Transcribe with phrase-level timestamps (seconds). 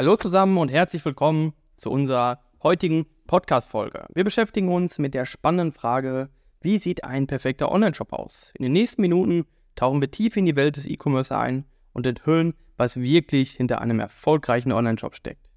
[0.00, 4.06] Hallo zusammen und herzlich willkommen zu unserer heutigen Podcast-Folge.
[4.14, 6.30] Wir beschäftigen uns mit der spannenden Frage,
[6.62, 8.50] wie sieht ein perfekter Online-Shop aus?
[8.56, 9.44] In den nächsten Minuten
[9.76, 14.00] tauchen wir tief in die Welt des E-Commerce ein und enthüllen, was wirklich hinter einem
[14.00, 15.50] erfolgreichen Online-Shop steckt.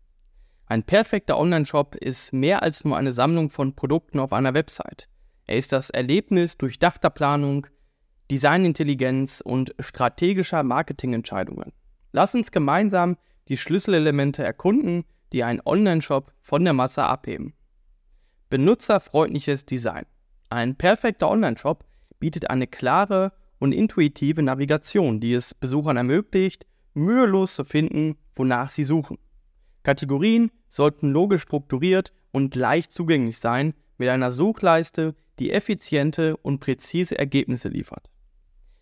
[0.66, 5.08] Ein perfekter Online-Shop ist mehr als nur eine Sammlung von Produkten auf einer Website.
[5.48, 7.68] Er ist das Erlebnis durchdachter Planung,
[8.30, 11.72] Designintelligenz und strategischer Marketingentscheidungen.
[12.12, 13.16] Lass uns gemeinsam
[13.48, 17.54] die Schlüsselelemente erkunden, die einen Online-Shop von der Masse abheben.
[18.50, 20.06] Benutzerfreundliches Design.
[20.50, 21.86] Ein perfekter Online-Shop
[22.20, 28.84] bietet eine klare und intuitive Navigation, die es Besuchern ermöglicht, mühelos zu finden, wonach sie
[28.84, 29.18] suchen.
[29.84, 37.18] Kategorien sollten logisch strukturiert und leicht zugänglich sein, mit einer Suchleiste, die effiziente und präzise
[37.18, 38.10] Ergebnisse liefert.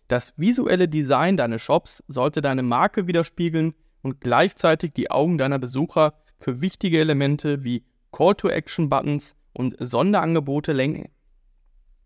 [0.08, 6.14] Das visuelle Design deines Shops sollte deine Marke widerspiegeln und gleichzeitig die Augen deiner Besucher
[6.38, 11.10] für wichtige Elemente wie Call-to-Action-Buttons und Sonderangebote lenken.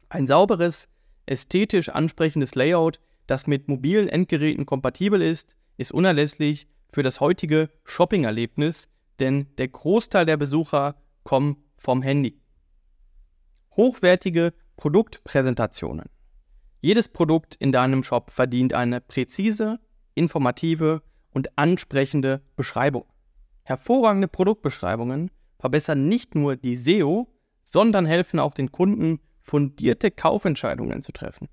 [0.08, 0.88] Ein sauberes,
[1.26, 8.88] ästhetisch ansprechendes Layout, das mit mobilen Endgeräten kompatibel ist, ist unerlässlich für das heutige Shopping-Erlebnis,
[9.18, 12.40] denn der Großteil der Besucher kommen vom Handy.
[13.76, 16.06] Hochwertige Produktpräsentationen.
[16.80, 19.80] Jedes Produkt in deinem Shop verdient eine präzise,
[20.14, 21.02] informative
[21.36, 23.04] und ansprechende Beschreibung.
[23.62, 27.28] Hervorragende Produktbeschreibungen verbessern nicht nur die SEO,
[27.62, 31.50] sondern helfen auch den Kunden, fundierte Kaufentscheidungen zu treffen.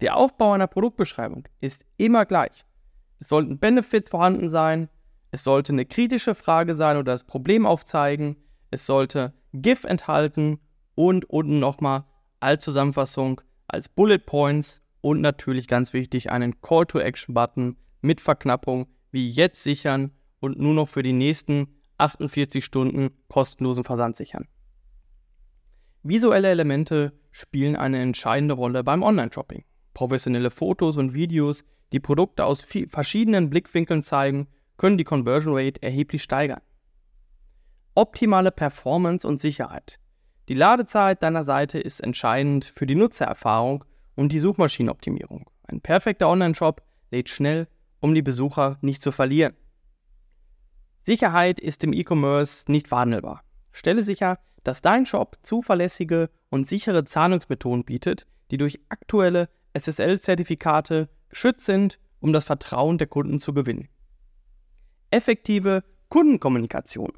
[0.00, 2.64] Der Aufbau einer Produktbeschreibung ist immer gleich.
[3.20, 4.88] Es sollten Benefits vorhanden sein,
[5.30, 8.34] es sollte eine kritische Frage sein oder das Problem aufzeigen,
[8.72, 10.58] es sollte GIF enthalten
[10.96, 12.06] und unten nochmal
[12.40, 19.62] als Zusammenfassung, als Bullet Points und natürlich ganz wichtig einen Call-to-Action-Button mit Verknappung wie jetzt
[19.62, 20.10] sichern
[20.40, 21.68] und nur noch für die nächsten
[21.98, 24.48] 48 Stunden kostenlosen Versand sichern.
[26.02, 29.64] Visuelle Elemente spielen eine entscheidende Rolle beim Online-Shopping.
[29.94, 34.48] Professionelle Fotos und Videos, die Produkte aus verschiedenen Blickwinkeln zeigen,
[34.78, 36.60] können die Conversion Rate erheblich steigern.
[37.94, 40.00] Optimale Performance und Sicherheit.
[40.48, 43.84] Die Ladezeit deiner Seite ist entscheidend für die Nutzererfahrung
[44.16, 45.48] und die Suchmaschinenoptimierung.
[45.68, 47.68] Ein perfekter Online-Shop lädt schnell,
[48.02, 49.54] um die Besucher nicht zu verlieren.
[51.04, 53.42] Sicherheit ist im E-Commerce nicht verhandelbar.
[53.70, 61.64] Stelle sicher, dass dein Shop zuverlässige und sichere Zahlungsmethoden bietet, die durch aktuelle SSL-Zertifikate geschützt
[61.64, 63.88] sind, um das Vertrauen der Kunden zu gewinnen.
[65.10, 67.12] Effektive Kundenkommunikation.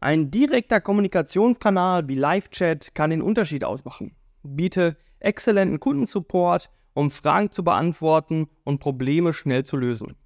[0.00, 4.14] Ein direkter Kommunikationskanal wie Live-Chat kann den Unterschied ausmachen.
[4.42, 10.16] Biete exzellenten Kundensupport, um Fragen zu beantworten und Probleme schnell zu lösen.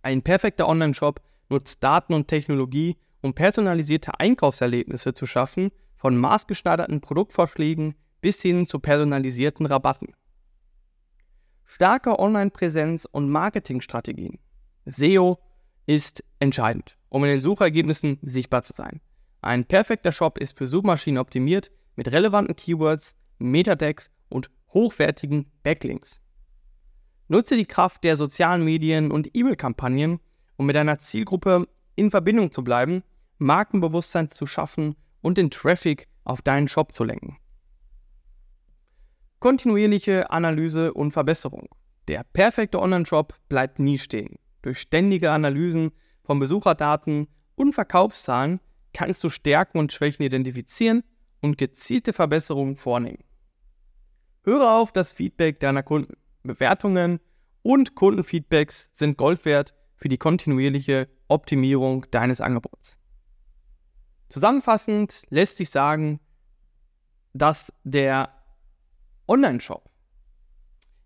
[0.00, 7.94] Ein perfekter Online-Shop nutzt Daten und Technologie, um personalisierte Einkaufserlebnisse zu schaffen, von maßgeschneiderten Produktvorschlägen
[8.22, 10.14] bis hin zu personalisierten Rabatten.
[11.64, 14.38] Starke Online-Präsenz und Marketingstrategien.
[14.86, 15.38] SEO
[15.84, 19.02] ist entscheidend, um in den Suchergebnissen sichtbar zu sein.
[19.42, 26.20] Ein perfekter Shop ist für Suchmaschinen optimiert mit relevanten Keywords, Metatext und hochwertigen Backlinks.
[27.28, 30.20] Nutze die Kraft der sozialen Medien und E-Mail-Kampagnen,
[30.56, 33.02] um mit deiner Zielgruppe in Verbindung zu bleiben,
[33.38, 37.38] Markenbewusstsein zu schaffen und den Traffic auf deinen Shop zu lenken.
[39.40, 41.68] Kontinuierliche Analyse und Verbesserung.
[42.08, 44.36] Der perfekte Online-Shop bleibt nie stehen.
[44.62, 45.92] Durch ständige Analysen
[46.22, 48.60] von Besucherdaten und Verkaufszahlen
[48.92, 51.02] kannst du Stärken und Schwächen identifizieren
[51.40, 53.22] und gezielte Verbesserungen vornehmen.
[54.44, 56.14] Höre auf das Feedback deiner Kunden.
[56.42, 57.18] Bewertungen
[57.62, 62.98] und Kundenfeedbacks sind Gold wert für die kontinuierliche Optimierung deines Angebots.
[64.28, 66.20] Zusammenfassend lässt sich sagen,
[67.32, 68.34] dass der
[69.26, 69.88] Online-Shop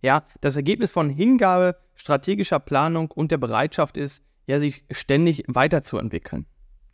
[0.02, 6.46] ja das Ergebnis von Hingabe, strategischer Planung und der Bereitschaft ist, ja, sich ständig weiterzuentwickeln.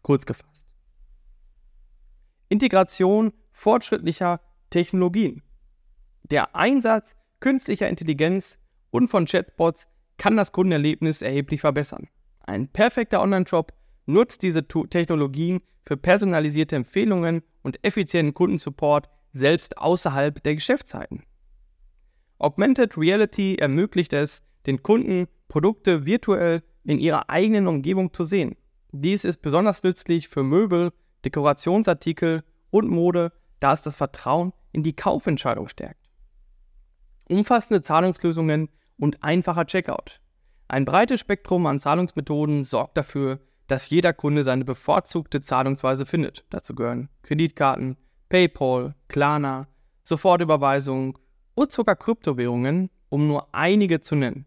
[0.03, 0.67] Kurz gefasst.
[2.49, 5.44] Integration fortschrittlicher Technologien.
[6.31, 8.59] Der Einsatz künstlicher Intelligenz
[8.91, 9.87] und von Chatbots
[10.17, 12.09] kann das Kundenerlebnis erheblich verbessern.
[12.47, 13.73] Ein perfekter Online-Shop
[14.07, 21.25] nutzt diese Technologien für personalisierte Empfehlungen und effizienten Kundensupport selbst außerhalb der Geschäftszeiten.
[22.39, 28.57] Augmented Reality ermöglicht es, den Kunden Produkte virtuell in ihrer eigenen Umgebung zu sehen.
[28.93, 30.93] Dies ist besonders nützlich für Möbel,
[31.25, 36.04] Dekorationsartikel und Mode, da es das Vertrauen in die Kaufentscheidung stärkt.
[37.29, 38.69] Umfassende Zahlungslösungen
[38.99, 40.21] und einfacher Checkout.
[40.69, 46.45] Ein breites Spektrum an Zahlungsmethoden sorgt dafür, dass jeder Kunde seine bevorzugte Zahlungsweise findet.
[46.51, 47.97] Dazu gehören Kreditkarten,
[48.29, 49.69] PayPal, Klarna,
[50.03, 51.19] Sofortüberweisung
[51.55, 54.47] und sogar Kryptowährungen, um nur einige zu nennen.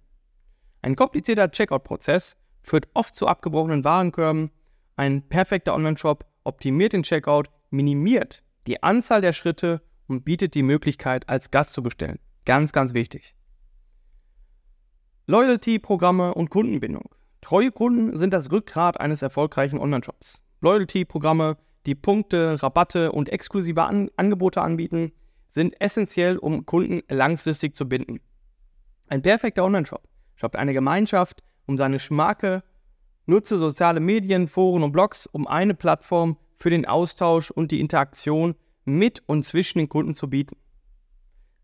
[0.81, 4.51] Ein komplizierter Checkout-Prozess führt oft zu abgebrochenen Warenkörben.
[4.95, 11.27] Ein perfekter Online-Shop optimiert den Checkout, minimiert die Anzahl der Schritte und bietet die Möglichkeit,
[11.29, 12.19] als Gast zu bestellen.
[12.47, 13.35] Ganz, ganz wichtig.
[15.25, 17.09] Loyalty-Programme und Kundenbindung.
[17.41, 20.41] Treue Kunden sind das Rückgrat eines erfolgreichen Online-Shops.
[20.61, 25.11] Loyalty-Programme, die Punkte, Rabatte und exklusive An Angebote anbieten,
[25.49, 28.21] sind essentiell, um Kunden langfristig zu binden.
[29.07, 32.63] Ein perfekter Online-Shop schafft eine Gemeinschaft um seine Marke,
[33.25, 38.55] nutze soziale Medien, Foren und Blogs, um eine Plattform für den Austausch und die Interaktion
[38.85, 40.55] mit und zwischen den Kunden zu bieten.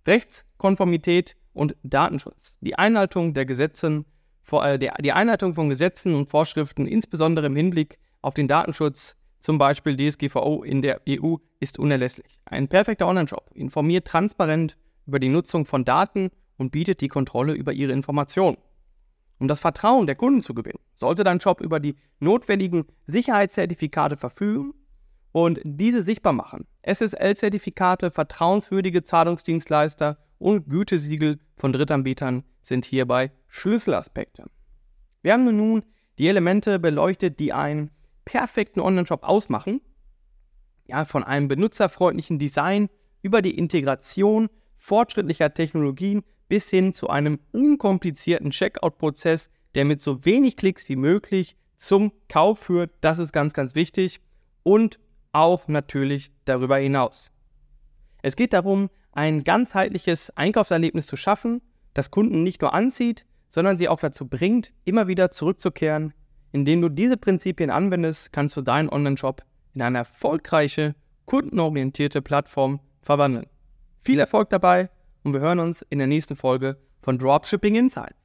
[0.08, 2.58] Rechtskonformität und Datenschutz.
[2.62, 4.06] Die Einhaltung der Gesetze,
[4.52, 9.98] äh, die Einhaltung von Gesetzen und Vorschriften, insbesondere im Hinblick auf den Datenschutz, zum Beispiel
[9.98, 12.40] DSGVO in der EU, ist unerlässlich.
[12.46, 17.74] Ein perfekter Online-Shop informiert transparent über die Nutzung von Daten und bietet die Kontrolle über
[17.74, 18.58] ihre Informationen.
[19.40, 24.74] Um das Vertrauen der Kunden zu gewinnen, sollte dein Shop über die notwendigen Sicherheitszertifikate verfügen
[25.34, 26.66] und diese sichtbar machen.
[26.84, 34.46] SSL-Zertifikate, vertrauenswürdige Zahlungsdienstleister und Gütesiegel von Drittanbietern sind hierbei Schlüsselaspekte.
[35.22, 35.84] Wir haben nun
[36.18, 37.90] die Elemente beleuchtet, die einen
[38.26, 39.82] perfekten Online-Shop ausmachen.
[40.86, 42.90] Ja, von einem benutzerfreundlichen Design
[43.22, 50.58] über die Integration fortschrittlicher Technologien bis hin zu einem unkomplizierten Checkout-Prozess, der mit so wenig
[50.58, 52.92] Klicks wie möglich zum Kauf führt.
[53.02, 54.20] Das ist ganz, ganz wichtig.
[54.62, 55.00] Und
[55.34, 57.32] auch natürlich darüber hinaus.
[58.22, 61.62] Es geht darum, ein ganzheitliches Einkaufserlebnis zu schaffen,
[61.94, 66.14] das Kunden nicht nur anzieht, sondern sie auch dazu bringt, immer wieder zurückzukehren.
[66.52, 69.44] Indem du diese Prinzipien anwendest, kannst du deinen Online-Shop
[69.74, 70.96] in eine erfolgreiche,
[71.26, 73.48] kundenorientierte Plattform verwandeln.
[74.02, 74.90] Viel Erfolg dabei
[75.24, 78.23] und wir hören uns in der nächsten Folge von Dropshipping Insights.